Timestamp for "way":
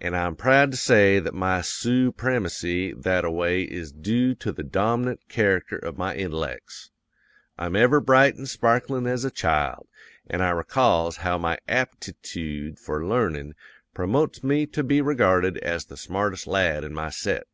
3.30-3.62